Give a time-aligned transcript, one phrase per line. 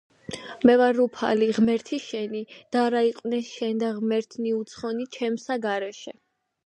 [0.67, 2.41] მე ვარ უფალი ღმერთი შენი,
[2.75, 6.17] და არა იყვნენ შენდა ღმერთნი უცხონი ჩემსა გარეშე.